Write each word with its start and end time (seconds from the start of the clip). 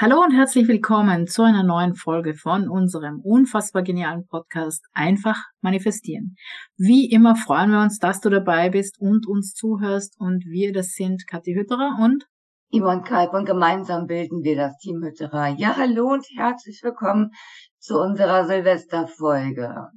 Hallo 0.00 0.22
und 0.22 0.30
herzlich 0.30 0.68
willkommen 0.68 1.26
zu 1.26 1.42
einer 1.42 1.64
neuen 1.64 1.96
Folge 1.96 2.36
von 2.36 2.68
unserem 2.68 3.20
unfassbar 3.20 3.82
genialen 3.82 4.28
Podcast 4.28 4.86
Einfach 4.92 5.36
manifestieren. 5.60 6.36
Wie 6.76 7.10
immer 7.10 7.34
freuen 7.34 7.72
wir 7.72 7.80
uns, 7.80 7.98
dass 7.98 8.20
du 8.20 8.30
dabei 8.30 8.70
bist 8.70 9.00
und 9.00 9.26
uns 9.26 9.54
zuhörst 9.54 10.14
und 10.20 10.44
wir, 10.46 10.72
das 10.72 10.92
sind 10.92 11.26
Kathi 11.26 11.52
Hütterer 11.52 11.98
und 12.00 12.28
Yvonne 12.72 13.02
Kalb 13.02 13.34
und 13.34 13.44
gemeinsam 13.44 14.06
bilden 14.06 14.44
wir 14.44 14.54
das 14.54 14.78
Team 14.78 15.02
Hütterer. 15.02 15.48
Ja, 15.56 15.76
hallo 15.76 16.12
und 16.12 16.24
herzlich 16.36 16.78
willkommen 16.84 17.32
zu 17.80 17.98
unserer 17.98 18.46
Silvesterfolge. 18.46 19.88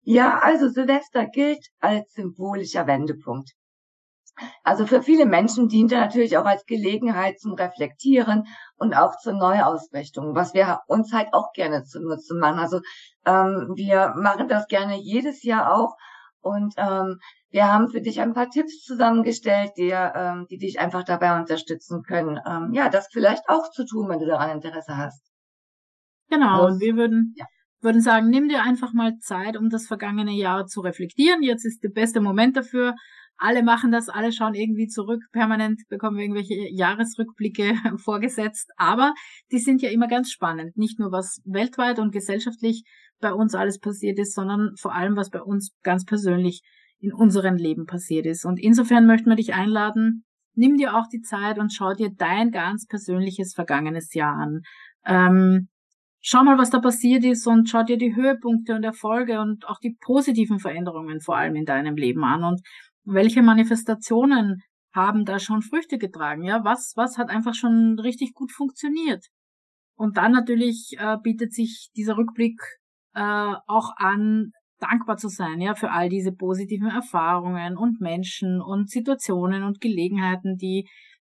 Ja, 0.00 0.38
also 0.38 0.70
Silvester 0.70 1.26
gilt 1.26 1.62
als 1.78 2.10
symbolischer 2.14 2.86
Wendepunkt. 2.86 3.50
Also 4.62 4.86
für 4.86 5.02
viele 5.02 5.26
Menschen 5.26 5.68
dient 5.68 5.92
er 5.92 6.00
natürlich 6.00 6.36
auch 6.36 6.44
als 6.44 6.66
Gelegenheit 6.66 7.38
zum 7.40 7.54
Reflektieren 7.54 8.44
und 8.76 8.94
auch 8.94 9.16
zur 9.18 9.32
Neuausrichtung, 9.32 10.34
was 10.34 10.54
wir 10.54 10.80
uns 10.86 11.12
halt 11.12 11.28
auch 11.32 11.52
gerne 11.52 11.84
zunutze 11.84 12.34
machen. 12.34 12.58
Also 12.58 12.80
ähm, 13.24 13.72
wir 13.74 14.14
machen 14.16 14.48
das 14.48 14.66
gerne 14.66 14.96
jedes 14.98 15.42
Jahr 15.42 15.74
auch 15.74 15.96
und 16.40 16.74
ähm, 16.76 17.18
wir 17.50 17.72
haben 17.72 17.88
für 17.88 18.00
dich 18.00 18.20
ein 18.20 18.34
paar 18.34 18.50
Tipps 18.50 18.82
zusammengestellt, 18.82 19.72
die, 19.76 19.90
ähm, 19.90 20.46
die 20.50 20.58
dich 20.58 20.78
einfach 20.78 21.04
dabei 21.04 21.38
unterstützen 21.40 22.02
können, 22.02 22.38
ähm, 22.46 22.72
ja, 22.72 22.88
das 22.88 23.08
vielleicht 23.10 23.48
auch 23.48 23.70
zu 23.70 23.84
tun, 23.86 24.08
wenn 24.08 24.18
du 24.18 24.26
daran 24.26 24.50
Interesse 24.50 24.96
hast. 24.96 25.22
Genau, 26.28 26.66
und 26.66 26.80
wir 26.80 26.96
würden, 26.96 27.34
ja. 27.36 27.46
würden 27.80 28.00
sagen, 28.00 28.28
nimm 28.28 28.48
dir 28.48 28.62
einfach 28.62 28.92
mal 28.92 29.16
Zeit, 29.18 29.56
um 29.56 29.70
das 29.70 29.86
vergangene 29.86 30.32
Jahr 30.32 30.66
zu 30.66 30.80
reflektieren. 30.80 31.42
Jetzt 31.42 31.64
ist 31.64 31.82
der 31.82 31.88
beste 31.88 32.20
Moment 32.20 32.56
dafür 32.56 32.94
alle 33.38 33.62
machen 33.62 33.92
das, 33.92 34.08
alle 34.08 34.32
schauen 34.32 34.54
irgendwie 34.54 34.88
zurück, 34.88 35.22
permanent 35.32 35.82
bekommen 35.88 36.16
wir 36.16 36.24
irgendwelche 36.24 36.54
Jahresrückblicke 36.72 37.74
vorgesetzt, 38.04 38.70
aber 38.76 39.14
die 39.52 39.58
sind 39.58 39.82
ja 39.82 39.90
immer 39.90 40.08
ganz 40.08 40.30
spannend. 40.30 40.76
Nicht 40.76 40.98
nur 40.98 41.12
was 41.12 41.40
weltweit 41.44 41.98
und 41.98 42.12
gesellschaftlich 42.12 42.84
bei 43.20 43.32
uns 43.32 43.54
alles 43.54 43.78
passiert 43.78 44.18
ist, 44.18 44.34
sondern 44.34 44.72
vor 44.78 44.94
allem 44.94 45.16
was 45.16 45.30
bei 45.30 45.42
uns 45.42 45.72
ganz 45.82 46.04
persönlich 46.04 46.62
in 46.98 47.12
unserem 47.12 47.56
Leben 47.56 47.86
passiert 47.86 48.26
ist. 48.26 48.44
Und 48.44 48.58
insofern 48.58 49.06
möchten 49.06 49.28
wir 49.28 49.36
dich 49.36 49.54
einladen, 49.54 50.24
nimm 50.54 50.76
dir 50.76 50.96
auch 50.96 51.06
die 51.12 51.20
Zeit 51.20 51.58
und 51.58 51.72
schau 51.72 51.92
dir 51.94 52.10
dein 52.10 52.50
ganz 52.50 52.86
persönliches 52.86 53.54
vergangenes 53.54 54.14
Jahr 54.14 54.34
an. 54.34 54.62
Ähm, 55.04 55.68
schau 56.20 56.42
mal, 56.42 56.58
was 56.58 56.70
da 56.70 56.80
passiert 56.80 57.24
ist 57.24 57.46
und 57.46 57.68
schau 57.68 57.82
dir 57.82 57.98
die 57.98 58.16
Höhepunkte 58.16 58.74
und 58.74 58.84
Erfolge 58.84 59.40
und 59.40 59.66
auch 59.68 59.78
die 59.78 59.96
positiven 60.00 60.58
Veränderungen 60.58 61.20
vor 61.20 61.36
allem 61.36 61.54
in 61.54 61.64
deinem 61.64 61.96
Leben 61.96 62.24
an. 62.24 62.42
Und 62.42 62.62
welche 63.06 63.42
Manifestationen 63.42 64.62
haben 64.92 65.24
da 65.24 65.38
schon 65.38 65.62
Früchte 65.62 65.98
getragen? 65.98 66.42
Ja, 66.42 66.64
was, 66.64 66.92
was 66.96 67.18
hat 67.18 67.30
einfach 67.30 67.54
schon 67.54 67.98
richtig 67.98 68.34
gut 68.34 68.52
funktioniert? 68.52 69.24
Und 69.96 70.16
dann 70.16 70.32
natürlich 70.32 70.96
äh, 70.98 71.16
bietet 71.22 71.54
sich 71.54 71.90
dieser 71.96 72.16
Rückblick 72.16 72.60
äh, 73.14 73.54
auch 73.66 73.92
an, 73.96 74.50
dankbar 74.78 75.16
zu 75.16 75.28
sein, 75.28 75.60
ja, 75.60 75.74
für 75.74 75.90
all 75.90 76.08
diese 76.10 76.32
positiven 76.32 76.88
Erfahrungen 76.88 77.78
und 77.78 78.00
Menschen 78.00 78.60
und 78.60 78.90
Situationen 78.90 79.62
und 79.62 79.80
Gelegenheiten, 79.80 80.56
die 80.56 80.86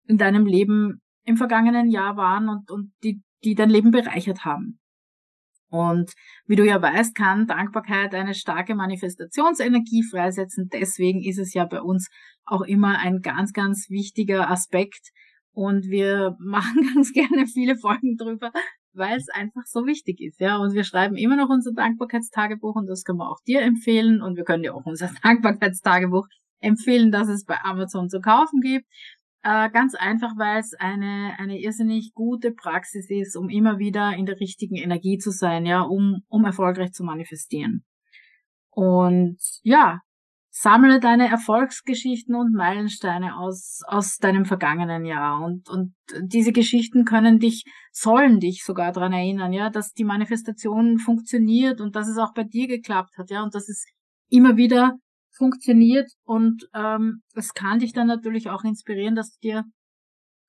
in 0.06 0.18
deinem 0.18 0.46
Leben 0.46 1.02
im 1.24 1.38
vergangenen 1.38 1.90
Jahr 1.90 2.18
waren 2.18 2.50
und, 2.50 2.70
und 2.70 2.92
die, 3.04 3.22
die 3.44 3.56
dein 3.56 3.70
Leben 3.70 3.92
bereichert 3.92 4.46
haben. 4.46 4.81
Und 5.72 6.12
wie 6.48 6.58
du 6.58 6.66
ja 6.66 6.82
weißt, 6.82 7.16
kann 7.16 7.48
Dankbarkeit 7.48 8.14
eine 8.14 8.34
starke 8.34 8.76
Manifestationsenergie 8.76 10.04
freisetzen. 10.04 10.68
Deswegen 10.72 11.24
ist 11.24 11.40
es 11.40 11.54
ja 11.54 11.64
bei 11.64 11.82
uns 11.82 12.10
auch 12.46 12.62
immer 12.62 13.00
ein 13.00 13.22
ganz, 13.22 13.54
ganz 13.54 13.90
wichtiger 13.90 14.52
Aspekt. 14.52 15.12
Und 15.54 15.86
wir 15.86 16.36
machen 16.40 16.94
ganz 16.94 17.14
gerne 17.14 17.48
viele 17.48 17.78
Folgen 17.78 18.18
drüber, 18.18 18.52
weil 18.94 19.18
es 19.18 19.30
einfach 19.30 19.64
so 19.66 19.86
wichtig 19.86 20.20
ist, 20.20 20.42
ja. 20.42 20.58
Und 20.58 20.74
wir 20.74 20.84
schreiben 20.84 21.16
immer 21.16 21.38
noch 21.38 21.50
unser 21.50 21.72
Dankbarkeitstagebuch 21.72 22.76
und 22.76 22.88
das 22.88 23.06
können 23.06 23.20
wir 23.20 23.32
auch 23.32 23.40
dir 23.48 23.62
empfehlen. 23.62 24.22
Und 24.22 24.36
wir 24.36 24.44
können 24.44 24.64
dir 24.64 24.76
auch 24.76 24.86
unser 24.86 25.10
Dankbarkeitstagebuch 25.24 26.28
empfehlen, 26.60 27.12
dass 27.12 27.30
es 27.30 27.46
bei 27.46 27.58
Amazon 27.64 28.10
zu 28.10 28.20
kaufen 28.20 28.60
gibt. 28.60 28.86
Äh, 29.44 29.72
ganz 29.72 29.96
einfach, 29.96 30.38
weil 30.38 30.60
es 30.60 30.74
eine, 30.76 31.34
eine 31.40 31.60
irrsinnig 31.60 32.14
gute 32.14 32.52
Praxis 32.52 33.10
ist, 33.10 33.36
um 33.36 33.50
immer 33.50 33.80
wieder 33.80 34.14
in 34.16 34.28
der 34.28 34.40
richtigen 34.40 34.76
Energie 34.76 35.18
zu 35.18 35.32
sein, 35.32 35.66
ja, 35.66 35.82
um, 35.82 36.22
um 36.28 36.46
erfolgreich 36.46 36.92
zu 36.92 37.04
manifestieren. 37.04 37.84
Und 38.70 39.40
ja, 39.64 40.00
sammle 40.52 41.00
deine 41.00 41.30
Erfolgsgeschichten 41.30 42.36
und 42.36 42.54
Meilensteine 42.54 43.38
aus, 43.38 43.80
aus 43.88 44.18
deinem 44.18 44.46
vergangenen 44.46 45.06
Jahr. 45.06 45.42
Und, 45.42 45.70
und 45.70 45.96
diese 46.22 46.52
Geschichten 46.52 47.04
können 47.04 47.40
dich, 47.40 47.64
sollen 47.92 48.40
dich 48.40 48.64
sogar 48.64 48.92
daran 48.92 49.14
erinnern, 49.14 49.54
ja, 49.54 49.70
dass 49.70 49.94
die 49.94 50.04
Manifestation 50.04 51.00
funktioniert 51.00 51.82
und 51.82 51.96
dass 51.96 52.08
es 52.08 52.18
auch 52.18 52.34
bei 52.34 52.44
dir 52.44 52.68
geklappt 52.68 53.18
hat, 53.18 53.32
ja, 53.32 53.42
und 53.42 53.56
dass 53.56 53.70
es 53.70 53.86
immer 54.30 54.56
wieder 54.58 54.98
funktioniert 55.32 56.12
und 56.24 56.68
ähm, 56.74 57.22
es 57.36 57.54
kann 57.54 57.80
dich 57.80 57.94
dann 57.94 58.08
natürlich 58.08 58.50
auch 58.50 58.64
inspirieren, 58.64 59.16
dass 59.16 59.32
du 59.32 59.40
dir 59.42 59.64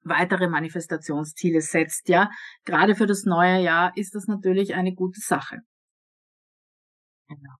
weitere 0.05 0.49
Manifestationsziele 0.49 1.61
setzt, 1.61 2.09
ja. 2.09 2.31
Gerade 2.65 2.95
für 2.95 3.07
das 3.07 3.25
neue 3.25 3.61
Jahr 3.63 3.93
ist 3.97 4.15
das 4.15 4.27
natürlich 4.27 4.75
eine 4.75 4.95
gute 4.95 5.21
Sache. 5.21 5.59
Genau. 7.29 7.55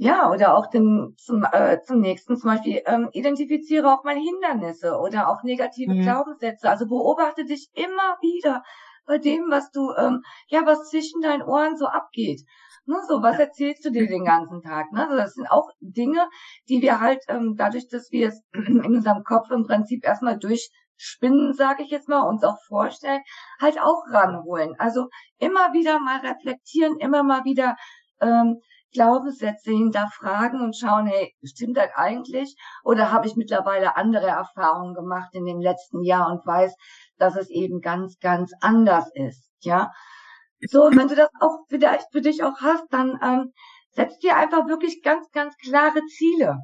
Ja, 0.00 0.30
oder 0.30 0.56
auch 0.56 0.68
dem, 0.70 1.14
zum, 1.18 1.44
äh, 1.50 1.78
zum 1.82 2.00
nächsten 2.00 2.36
zum 2.36 2.50
Beispiel, 2.50 2.82
ähm, 2.86 3.08
identifiziere 3.12 3.92
auch 3.92 4.04
mal 4.04 4.14
Hindernisse 4.14 4.96
oder 4.96 5.28
auch 5.28 5.42
negative 5.42 5.92
mhm. 5.92 6.02
Glaubenssätze. 6.02 6.70
Also 6.70 6.86
beobachte 6.86 7.44
dich 7.44 7.68
immer 7.74 8.16
wieder 8.20 8.62
bei 9.08 9.18
dem, 9.18 9.50
was 9.50 9.70
du, 9.72 9.92
ähm, 9.96 10.22
ja, 10.48 10.64
was 10.64 10.90
zwischen 10.90 11.20
deinen 11.22 11.42
Ohren 11.42 11.76
so 11.76 11.86
abgeht. 11.86 12.42
Ne, 12.86 12.96
so, 13.08 13.22
was 13.22 13.38
erzählst 13.38 13.84
du 13.84 13.90
dir 13.90 14.06
den 14.06 14.24
ganzen 14.24 14.62
Tag? 14.62 14.92
Ne? 14.92 15.02
Also 15.04 15.16
das 15.16 15.34
sind 15.34 15.50
auch 15.50 15.68
Dinge, 15.80 16.26
die 16.68 16.80
wir 16.80 17.00
halt 17.00 17.22
ähm, 17.28 17.54
dadurch, 17.56 17.88
dass 17.88 18.10
wir 18.12 18.28
es 18.28 18.42
in 18.52 18.84
unserem 18.84 19.24
Kopf 19.24 19.50
im 19.50 19.66
Prinzip 19.66 20.04
erstmal 20.04 20.38
durchspinnen, 20.38 21.52
sage 21.52 21.82
ich 21.82 21.90
jetzt 21.90 22.08
mal, 22.08 22.22
uns 22.22 22.44
auch 22.44 22.56
vorstellen, 22.66 23.20
halt 23.60 23.78
auch 23.78 24.04
ranholen. 24.10 24.74
Also 24.78 25.08
immer 25.38 25.72
wieder 25.72 26.00
mal 26.00 26.20
reflektieren, 26.20 26.96
immer 26.98 27.22
mal 27.22 27.44
wieder 27.44 27.76
ähm, 28.20 28.60
Glaubenssätze 28.92 29.70
hinterfragen 29.70 30.60
und 30.60 30.76
schauen, 30.76 31.06
hey, 31.06 31.34
stimmt 31.44 31.76
das 31.76 31.90
eigentlich? 31.94 32.56
Oder 32.84 33.12
habe 33.12 33.26
ich 33.26 33.36
mittlerweile 33.36 33.96
andere 33.96 34.26
Erfahrungen 34.26 34.94
gemacht 34.94 35.34
in 35.34 35.44
dem 35.44 35.60
letzten 35.60 36.02
Jahr 36.02 36.30
und 36.30 36.46
weiß, 36.46 36.74
dass 37.18 37.36
es 37.36 37.50
eben 37.50 37.80
ganz, 37.80 38.18
ganz 38.18 38.52
anders 38.60 39.10
ist, 39.14 39.50
ja? 39.60 39.90
So, 40.60 40.90
wenn 40.92 41.06
du 41.06 41.14
das 41.14 41.30
auch 41.40 41.58
vielleicht 41.68 42.10
für 42.10 42.20
dich 42.20 42.42
auch 42.42 42.60
hast, 42.60 42.84
dann 42.90 43.18
ähm, 43.22 43.52
setzt 43.90 44.22
dir 44.22 44.36
einfach 44.36 44.66
wirklich 44.66 45.02
ganz, 45.02 45.30
ganz 45.30 45.56
klare 45.56 46.04
Ziele. 46.06 46.58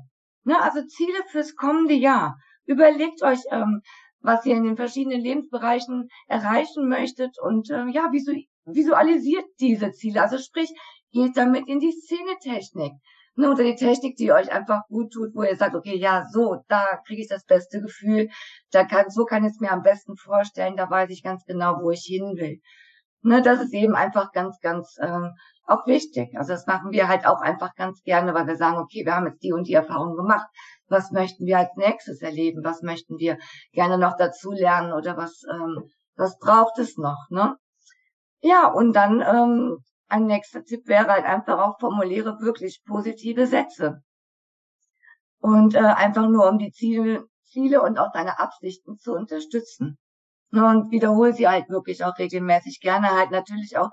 Ne? 0.44 0.60
Also 0.60 0.84
Ziele 0.86 1.22
fürs 1.30 1.54
kommende 1.54 1.94
Jahr. 1.94 2.36
Überlegt 2.66 3.22
euch, 3.22 3.40
ähm, 3.50 3.82
was 4.20 4.44
ihr 4.46 4.56
in 4.56 4.64
den 4.64 4.76
verschiedenen 4.76 5.20
Lebensbereichen 5.20 6.08
erreichen 6.26 6.88
möchtet 6.88 7.38
und 7.40 7.70
äh, 7.70 7.86
ja, 7.88 8.10
visualisiert 8.64 9.44
diese 9.60 9.92
Ziele. 9.92 10.22
Also 10.22 10.38
sprich, 10.38 10.70
geht 11.14 11.36
damit 11.36 11.66
in 11.68 11.78
die 11.80 11.92
Szenetechnik. 11.92 12.92
Ne, 13.36 13.50
oder 13.50 13.64
die 13.64 13.74
Technik, 13.74 14.16
die 14.16 14.30
euch 14.32 14.52
einfach 14.52 14.82
gut 14.88 15.12
tut, 15.12 15.34
wo 15.34 15.42
ihr 15.42 15.56
sagt, 15.56 15.74
okay, 15.74 15.96
ja, 15.96 16.24
so, 16.30 16.62
da 16.68 17.00
kriege 17.04 17.22
ich 17.22 17.28
das 17.28 17.44
beste 17.44 17.80
Gefühl, 17.80 18.28
da 18.70 18.84
kann, 18.84 19.10
so 19.10 19.24
kann 19.24 19.44
ich 19.44 19.50
es 19.50 19.60
mir 19.60 19.72
am 19.72 19.82
besten 19.82 20.16
vorstellen, 20.16 20.76
da 20.76 20.88
weiß 20.88 21.10
ich 21.10 21.24
ganz 21.24 21.44
genau, 21.44 21.78
wo 21.82 21.90
ich 21.90 22.04
hin 22.06 22.36
will. 22.36 22.60
Ne, 23.22 23.42
das 23.42 23.60
ist 23.60 23.72
eben 23.72 23.96
einfach 23.96 24.30
ganz, 24.32 24.60
ganz 24.60 24.96
ähm, 25.00 25.32
auch 25.66 25.86
wichtig. 25.86 26.36
Also 26.36 26.52
das 26.52 26.66
machen 26.66 26.92
wir 26.92 27.08
halt 27.08 27.26
auch 27.26 27.40
einfach 27.40 27.74
ganz 27.74 28.02
gerne, 28.02 28.34
weil 28.34 28.46
wir 28.46 28.56
sagen, 28.56 28.76
okay, 28.76 29.04
wir 29.04 29.16
haben 29.16 29.26
jetzt 29.26 29.42
die 29.42 29.52
und 29.52 29.66
die 29.66 29.74
Erfahrung 29.74 30.14
gemacht. 30.14 30.46
Was 30.88 31.10
möchten 31.10 31.46
wir 31.46 31.58
als 31.58 31.74
nächstes 31.76 32.20
erleben? 32.20 32.62
Was 32.62 32.82
möchten 32.82 33.18
wir 33.18 33.38
gerne 33.72 33.98
noch 33.98 34.16
dazu 34.16 34.52
lernen 34.52 34.92
oder 34.92 35.16
was, 35.16 35.42
ähm, 35.50 35.90
was 36.16 36.38
braucht 36.38 36.78
es 36.78 36.98
noch? 36.98 37.26
Ne? 37.30 37.56
Ja, 38.42 38.68
und 38.68 38.92
dann 38.92 39.22
ähm, 39.22 39.78
ein 40.08 40.26
nächster 40.26 40.64
Tipp 40.64 40.86
wäre 40.86 41.08
halt 41.08 41.24
einfach 41.24 41.58
auch 41.58 41.78
formuliere 41.78 42.38
wirklich 42.40 42.82
positive 42.86 43.46
Sätze. 43.46 44.02
Und 45.38 45.74
äh, 45.74 45.78
einfach 45.78 46.28
nur 46.28 46.48
um 46.48 46.58
die 46.58 46.72
Ziele, 46.72 47.26
Ziele 47.44 47.82
und 47.82 47.98
auch 47.98 48.12
deine 48.12 48.38
Absichten 48.38 48.98
zu 48.98 49.12
unterstützen. 49.12 49.98
Ne, 50.50 50.64
und 50.66 50.90
wiederhole 50.90 51.32
sie 51.32 51.48
halt 51.48 51.68
wirklich 51.68 52.04
auch 52.04 52.16
regelmäßig. 52.18 52.80
Gerne 52.80 53.10
halt 53.10 53.30
natürlich 53.30 53.76
auch, 53.76 53.90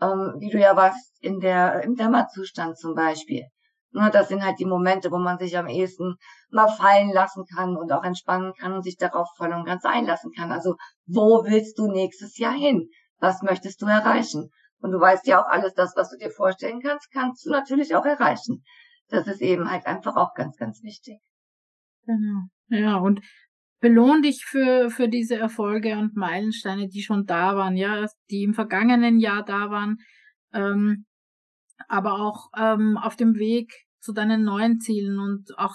ähm, 0.00 0.34
wie 0.38 0.50
du 0.50 0.58
ja 0.58 0.76
warst, 0.76 1.16
in 1.20 1.40
der, 1.40 1.82
im 1.84 1.96
Dämmerzustand 1.96 2.78
zum 2.78 2.94
Beispiel. 2.94 3.46
Ne, 3.92 4.10
das 4.12 4.28
sind 4.28 4.44
halt 4.44 4.58
die 4.58 4.66
Momente, 4.66 5.10
wo 5.10 5.18
man 5.18 5.38
sich 5.38 5.56
am 5.56 5.68
ehesten 5.68 6.16
mal 6.50 6.68
fallen 6.68 7.12
lassen 7.12 7.44
kann 7.54 7.76
und 7.76 7.92
auch 7.92 8.04
entspannen 8.04 8.52
kann 8.58 8.74
und 8.74 8.82
sich 8.82 8.96
darauf 8.96 9.28
voll 9.36 9.52
und 9.52 9.64
ganz 9.64 9.84
einlassen 9.84 10.32
kann. 10.32 10.52
Also, 10.52 10.76
wo 11.06 11.44
willst 11.44 11.78
du 11.78 11.90
nächstes 11.90 12.38
Jahr 12.38 12.54
hin? 12.54 12.88
Was 13.18 13.42
möchtest 13.42 13.80
du 13.82 13.86
erreichen? 13.86 14.50
Und 14.82 14.90
du 14.90 15.00
weißt 15.00 15.26
ja 15.28 15.40
auch 15.40 15.48
alles 15.48 15.74
das, 15.74 15.94
was 15.96 16.10
du 16.10 16.18
dir 16.18 16.30
vorstellen 16.30 16.80
kannst, 16.80 17.10
kannst 17.12 17.46
du 17.46 17.50
natürlich 17.50 17.94
auch 17.94 18.04
erreichen. 18.04 18.64
Das 19.08 19.26
ist 19.26 19.40
eben 19.40 19.70
halt 19.70 19.86
einfach 19.86 20.16
auch 20.16 20.34
ganz, 20.34 20.56
ganz 20.56 20.82
wichtig. 20.82 21.20
Genau. 22.04 22.42
Ja, 22.68 22.96
und 22.96 23.20
belohn 23.80 24.22
dich 24.22 24.44
für, 24.44 24.90
für 24.90 25.08
diese 25.08 25.36
Erfolge 25.36 25.98
und 25.98 26.16
Meilensteine, 26.16 26.88
die 26.88 27.02
schon 27.02 27.26
da 27.26 27.56
waren, 27.56 27.76
ja, 27.76 28.06
die 28.30 28.42
im 28.42 28.54
vergangenen 28.54 29.18
Jahr 29.18 29.44
da 29.44 29.70
waren, 29.70 29.98
ähm, 30.52 31.04
aber 31.88 32.20
auch 32.20 32.48
ähm, 32.56 32.96
auf 32.96 33.16
dem 33.16 33.34
Weg 33.36 33.72
zu 34.00 34.12
deinen 34.12 34.42
neuen 34.42 34.80
Zielen 34.80 35.18
und 35.18 35.58
auch 35.58 35.74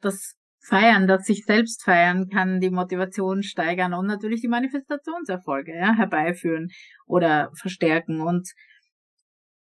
das 0.00 0.37
Feiern, 0.68 1.06
das 1.06 1.24
sich 1.24 1.44
selbst 1.44 1.82
feiern 1.82 2.28
kann, 2.28 2.60
die 2.60 2.70
Motivation 2.70 3.42
steigern 3.42 3.94
und 3.94 4.06
natürlich 4.06 4.42
die 4.42 4.48
Manifestationserfolge 4.48 5.74
ja, 5.74 5.94
herbeiführen 5.94 6.68
oder 7.06 7.50
verstärken 7.54 8.20
und 8.20 8.48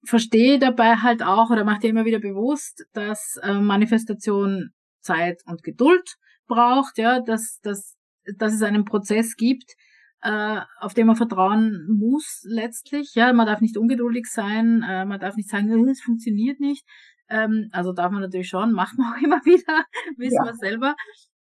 verstehe 0.04 0.58
dabei 0.58 0.96
halt 0.96 1.22
auch 1.22 1.50
oder 1.50 1.64
mach 1.64 1.78
dir 1.78 1.90
immer 1.90 2.04
wieder 2.04 2.20
bewusst, 2.20 2.84
dass 2.92 3.36
äh, 3.42 3.54
Manifestation 3.54 4.70
Zeit 5.00 5.42
und 5.46 5.62
Geduld 5.62 6.16
braucht, 6.46 6.98
ja, 6.98 7.20
dass, 7.20 7.58
dass, 7.62 7.96
dass 8.36 8.54
es 8.54 8.62
einen 8.62 8.84
Prozess 8.84 9.36
gibt, 9.36 9.74
äh, 10.22 10.60
auf 10.78 10.94
den 10.94 11.06
man 11.06 11.16
vertrauen 11.16 11.86
muss 11.88 12.42
letztlich. 12.44 13.14
Ja, 13.14 13.32
man 13.32 13.46
darf 13.46 13.60
nicht 13.60 13.76
ungeduldig 13.76 14.26
sein, 14.26 14.84
äh, 14.88 15.04
man 15.04 15.20
darf 15.20 15.36
nicht 15.36 15.48
sagen, 15.48 15.68
äh, 15.68 15.90
es 15.90 16.00
funktioniert 16.00 16.60
nicht. 16.60 16.84
Ähm, 17.32 17.68
also 17.72 17.92
darf 17.92 18.12
man 18.12 18.20
natürlich 18.20 18.48
schon, 18.48 18.72
macht 18.80 18.98
man 18.98 19.12
auch 19.12 19.22
immer 19.22 19.40
wieder, 19.44 19.84
wissen 20.16 20.44
ja. 20.44 20.52
wir 20.52 20.54
selber. 20.54 20.94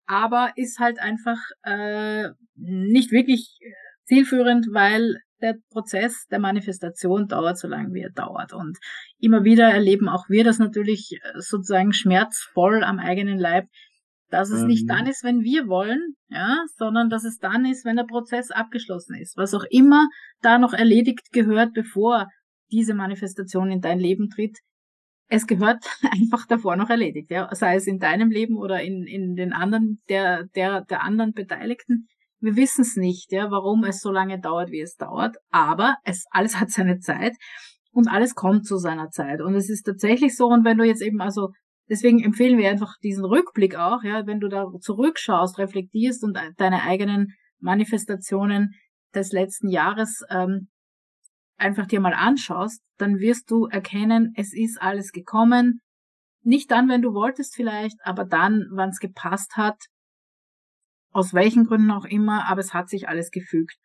Aber 0.06 0.52
ist 0.56 0.80
halt 0.80 1.00
einfach 1.00 1.38
äh, 1.64 2.30
nicht 2.56 3.12
wirklich 3.12 3.60
zielführend, 4.06 4.68
weil 4.72 5.18
der 5.42 5.56
Prozess 5.72 6.26
der 6.32 6.40
Manifestation 6.40 7.28
dauert 7.28 7.58
so 7.58 7.68
lange, 7.68 7.94
wie 7.94 8.02
er 8.02 8.12
dauert. 8.12 8.54
Und 8.54 8.78
immer 9.20 9.44
wieder 9.44 9.70
erleben 9.70 10.10
auch 10.10 10.30
wir 10.30 10.44
das 10.44 10.60
natürlich 10.60 11.12
äh, 11.14 11.40
sozusagen 11.40 11.94
schmerzvoll 11.94 12.84
am 12.84 13.00
eigenen 13.00 13.40
Leib, 13.40 13.66
dass 14.30 14.50
es 14.50 14.62
mhm. 14.62 14.68
nicht 14.68 14.90
dann 14.90 15.08
ist, 15.08 15.24
wenn 15.24 15.42
wir 15.42 15.68
wollen, 15.68 16.16
ja, 16.30 16.64
sondern 16.78 17.10
dass 17.10 17.24
es 17.24 17.38
dann 17.38 17.66
ist, 17.66 17.86
wenn 17.86 17.96
der 17.96 18.04
Prozess 18.04 18.52
abgeschlossen 18.52 19.16
ist. 19.16 19.38
Was 19.38 19.54
auch 19.54 19.66
immer 19.70 20.08
da 20.42 20.58
noch 20.58 20.74
erledigt 20.74 21.32
gehört, 21.32 21.74
bevor 21.74 22.28
diese 22.72 22.94
Manifestation 22.94 23.72
in 23.72 23.82
dein 23.82 24.00
Leben 24.00 24.30
tritt, 24.30 24.58
es 25.30 25.48
gehört 25.48 25.86
einfach 26.12 26.46
davor 26.46 26.76
noch 26.76 26.90
erledigt, 26.90 27.32
ja, 27.32 27.48
sei 27.54 27.76
es 27.76 27.88
in 27.88 28.00
deinem 28.00 28.30
Leben 28.30 28.58
oder 28.58 28.82
in, 28.82 29.04
in 29.04 29.36
den 29.36 29.54
anderen, 29.54 30.02
der, 30.10 30.46
der, 30.56 30.82
der 30.82 31.04
anderen 31.04 31.34
Beteiligten. 31.34 32.08
Wir 32.42 32.56
wissen 32.56 32.82
es 32.82 32.96
nicht, 32.96 33.32
ja, 33.32 33.52
warum 33.52 33.84
es 33.84 34.00
so 34.00 34.12
lange 34.12 34.40
dauert, 34.40 34.72
wie 34.72 34.82
es 34.82 34.96
dauert, 34.96 35.38
aber 35.50 35.98
es, 36.04 36.26
alles 36.32 36.60
hat 36.60 36.72
seine 36.72 37.00
Zeit 37.00 37.36
und 37.92 38.08
alles 38.08 38.34
kommt 38.36 38.66
zu 38.66 38.78
seiner 38.78 39.10
Zeit. 39.10 39.42
Und 39.42 39.56
es 39.56 39.70
ist 39.70 39.84
tatsächlich 39.84 40.36
so, 40.36 40.48
und 40.48 40.64
wenn 40.64 40.78
du 40.78 40.86
jetzt 40.86 41.02
eben 41.02 41.22
also 41.22 41.50
Deswegen 41.90 42.24
empfehlen 42.24 42.60
wir 42.60 42.70
einfach 42.70 42.94
diesen 43.02 43.26
Rückblick 43.26 43.76
auch, 43.76 44.04
ja, 44.04 44.28
wenn 44.28 44.40
du 44.40 44.48
da 44.48 44.68
zurückschaust, 44.80 45.58
reflektierst 45.58 46.24
und 46.24 46.38
deine 46.58 46.84
eigenen 46.84 47.34
Manifestationen 47.60 48.76
des 49.16 49.32
letzten 49.32 49.70
Jahres 49.70 50.22
ähm, 50.30 50.70
einfach 51.60 51.88
dir 51.88 52.00
mal 52.00 52.14
anschaust, 52.14 52.82
dann 52.98 53.20
wirst 53.20 53.50
du 53.52 53.66
erkennen, 53.66 54.34
es 54.36 54.54
ist 54.54 54.82
alles 54.82 55.12
gekommen. 55.12 55.82
Nicht 56.42 56.72
dann, 56.72 56.90
wenn 56.90 57.02
du 57.02 57.14
wolltest 57.14 57.56
vielleicht, 57.56 57.98
aber 58.04 58.26
dann, 58.26 58.68
wann 58.72 58.90
es 58.90 59.00
gepasst 59.00 59.58
hat, 59.58 59.78
aus 61.12 61.34
welchen 61.34 61.66
Gründen 61.66 61.92
auch 61.92 62.06
immer, 62.06 62.48
aber 62.48 62.62
es 62.62 62.74
hat 62.74 62.90
sich 62.90 63.10
alles 63.10 63.32
gefügt. 63.32 63.76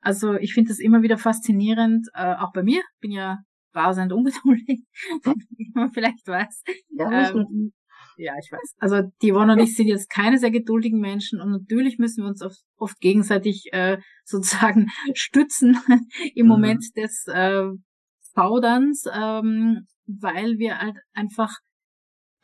Also 0.00 0.34
ich 0.34 0.54
finde 0.54 0.68
das 0.68 0.78
immer 0.78 1.02
wieder 1.02 1.18
faszinierend, 1.18 2.08
äh, 2.14 2.34
auch 2.34 2.52
bei 2.52 2.62
mir, 2.62 2.82
bin 3.00 3.10
ja 3.10 3.38
rasend 3.74 4.12
ungeduldig, 4.12 4.84
wie 5.56 5.72
man 5.74 5.90
vielleicht 5.92 6.26
weiß. 6.26 6.62
Ja, 6.90 7.30
ähm, 7.30 7.72
ja, 8.16 8.34
ich 8.38 8.50
weiß. 8.50 8.74
Also 8.78 9.02
die 9.22 9.32
Yvonne 9.32 9.54
und 9.54 9.58
ich 9.58 9.76
sind 9.76 9.88
jetzt 9.88 10.10
keine 10.10 10.38
sehr 10.38 10.50
geduldigen 10.50 11.00
Menschen 11.00 11.40
und 11.40 11.50
natürlich 11.50 11.98
müssen 11.98 12.24
wir 12.24 12.28
uns 12.28 12.42
oft, 12.42 12.60
oft 12.76 12.98
gegenseitig 13.00 13.68
äh, 13.72 13.98
sozusagen 14.24 14.88
stützen 15.14 15.78
im 16.34 16.46
mhm. 16.46 16.52
Moment 16.52 16.84
des 16.96 17.26
äh, 17.28 17.64
Fauderns, 18.34 19.04
ähm, 19.12 19.86
weil 20.06 20.58
wir 20.58 20.78
halt 20.78 20.96
einfach 21.14 21.54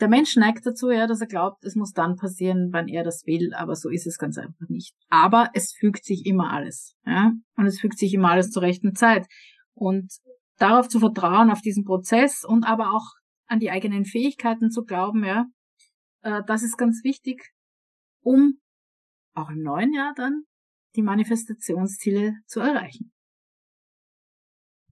der 0.01 0.09
Mensch 0.09 0.37
neigt 0.37 0.67
dazu, 0.67 0.91
ja, 0.91 1.07
dass 1.07 1.21
er 1.21 1.29
glaubt, 1.29 1.65
es 1.65 1.77
muss 1.77 1.93
dann 1.93 2.17
passieren, 2.17 2.71
wann 2.73 2.89
er 2.89 3.05
das 3.05 3.25
will, 3.25 3.55
aber 3.55 3.77
so 3.77 3.89
ist 3.89 4.07
es 4.07 4.19
ganz 4.19 4.37
einfach 4.37 4.69
nicht. 4.69 4.95
Aber 5.09 5.51
es 5.55 5.73
fügt 5.79 6.05
sich 6.05 6.27
immer 6.27 6.51
alles, 6.53 6.97
ja, 7.07 7.31
und 7.57 7.67
es 7.67 7.79
fügt 7.79 7.99
sich 7.99 8.13
immer 8.13 8.31
alles 8.31 8.51
zur 8.51 8.63
rechten 8.63 8.97
Zeit. 8.97 9.27
Und 9.75 10.11
darauf 10.59 10.89
zu 10.89 10.99
vertrauen, 10.99 11.51
auf 11.51 11.61
diesen 11.61 11.85
Prozess 11.85 12.45
und 12.45 12.65
aber 12.65 12.93
auch 12.93 13.13
an 13.47 13.61
die 13.61 13.71
eigenen 13.71 14.05
Fähigkeiten 14.05 14.71
zu 14.71 14.83
glauben, 14.83 15.25
ja, 15.25 15.47
äh, 16.23 16.43
das 16.47 16.63
ist 16.63 16.77
ganz 16.77 17.05
wichtig, 17.05 17.53
um 18.23 18.59
auch 19.35 19.51
im 19.51 19.63
neuen 19.63 19.93
Jahr 19.93 20.13
dann 20.17 20.45
die 20.95 21.03
Manifestationsziele 21.03 22.35
zu 22.47 22.61
erreichen. 22.61 23.13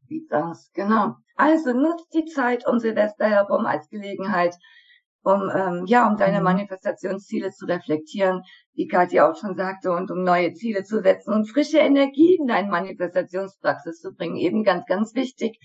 Wie 0.07 0.27
das, 0.29 0.71
genau. 0.73 1.17
Also 1.37 1.73
nutzt 1.73 2.13
die 2.13 2.25
Zeit 2.25 2.67
um 2.67 2.79
Silvester 2.79 3.29
herum 3.29 3.65
als 3.65 3.89
Gelegenheit, 3.89 4.55
um 5.23 5.51
ähm, 5.55 5.85
ja, 5.87 6.09
um 6.09 6.17
deine 6.17 6.39
mhm. 6.39 6.45
Manifestationsziele 6.45 7.51
zu 7.51 7.67
reflektieren, 7.67 8.43
wie 8.73 8.89
Katja 8.89 9.31
auch 9.31 9.37
schon 9.37 9.55
sagte, 9.55 9.93
und 9.93 10.11
um 10.11 10.25
neue 10.25 10.53
Ziele 10.55 10.83
zu 10.83 11.01
setzen 11.01 11.33
und 11.33 11.49
frische 11.49 11.79
Energie 11.79 12.37
in 12.37 12.47
deine 12.47 12.71
Manifestationspraxis 12.71 14.01
zu 14.01 14.13
bringen. 14.13 14.37
Eben 14.37 14.65
ganz, 14.65 14.87
ganz 14.87 15.15
wichtig. 15.15 15.59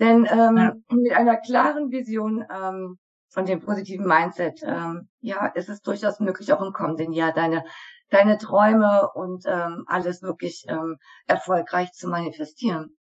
Denn 0.00 0.26
ähm, 0.28 0.56
ja. 0.56 0.74
mit 0.90 1.12
einer 1.12 1.36
klaren 1.36 1.90
Vision 1.90 2.44
ähm, 2.50 2.98
und 3.36 3.48
dem 3.48 3.60
positiven 3.60 4.06
Mindset, 4.06 4.60
ähm, 4.64 5.08
ja, 5.20 5.46
ist 5.46 5.68
es 5.68 5.80
durchaus 5.80 6.20
möglich, 6.20 6.52
auch 6.52 6.62
im 6.62 6.72
kommenden 6.72 7.12
Jahr 7.12 7.32
deine 7.32 7.64
deine 8.10 8.38
Träume 8.38 9.10
und 9.14 9.44
ähm, 9.46 9.84
alles 9.86 10.22
wirklich 10.22 10.64
ähm, 10.68 10.96
erfolgreich 11.26 11.90
zu 11.92 12.08
manifestieren. 12.08 12.96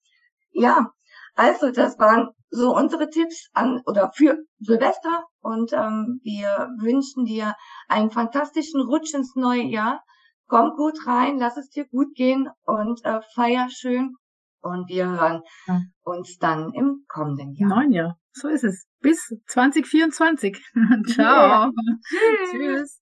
Ja, 0.52 0.92
also 1.36 1.72
das 1.72 1.98
waren 2.00 2.30
so 2.50 2.76
unsere 2.76 3.10
Tipps 3.10 3.50
an 3.54 3.82
oder 3.86 4.12
für 4.14 4.38
Silvester 4.60 5.26
und 5.40 5.74
ähm, 5.74 6.20
wir 6.24 6.70
wünschen 6.80 7.26
dir 7.26 7.56
einen 7.88 8.12
fantastischen 8.12 8.82
Rutsch 8.82 9.14
ins 9.14 9.36
neue 9.36 9.64
Jahr. 9.64 10.04
Komm 10.48 10.76
gut 10.76 11.08
rein, 11.08 11.38
lass 11.40 11.58
es 11.58 11.70
dir 11.70 11.88
gut 11.88 12.14
gehen 12.16 12.50
und 12.66 13.04
äh, 13.06 13.22
feier 13.34 13.68
schön. 13.70 14.16
Und 14.62 14.88
wir 14.90 15.10
hören 15.10 15.42
ja. 15.68 15.82
uns 16.04 16.38
dann 16.38 16.72
im 16.74 17.06
kommenden 17.08 17.54
Jahr. 17.56 17.70
Neun 17.70 17.92
Jahr, 17.92 18.18
so 18.32 18.48
ist 18.48 18.64
es. 18.64 18.86
Bis 19.00 19.36
2024. 19.48 20.64
Ciao. 21.08 21.72
Yeah. 21.72 21.72
Tschüss. 22.52 23.01